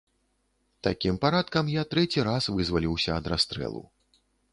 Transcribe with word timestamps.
Такім 0.85 1.19
парадкам 1.25 1.69
я 1.73 1.83
трэці 1.91 2.23
раз 2.29 2.43
вызваліўся 2.55 3.09
ад 3.21 3.29
расстрэлу. 3.33 3.83